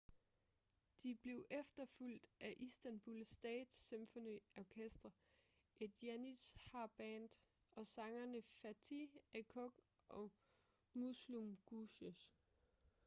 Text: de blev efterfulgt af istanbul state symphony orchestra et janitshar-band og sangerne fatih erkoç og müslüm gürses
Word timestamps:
de 1.03 1.15
blev 1.15 1.43
efterfulgt 1.49 2.29
af 2.39 2.53
istanbul 2.57 3.25
state 3.25 3.73
symphony 3.75 4.39
orchestra 4.55 5.09
et 5.79 6.03
janitshar-band 6.03 7.29
og 7.75 7.87
sangerne 7.87 8.41
fatih 8.61 9.09
erkoç 9.33 9.79
og 10.09 10.31
müslüm 10.97 11.57
gürses 11.71 12.29